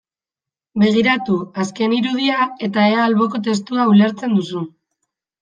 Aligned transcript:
Begiratu 0.83 1.35
azken 1.63 1.93
irudia 1.97 2.47
eta 2.69 2.87
ea 2.95 3.05
alboko 3.11 3.43
testua 3.49 3.87
ulertzen 3.93 4.37
duzun. 4.41 4.69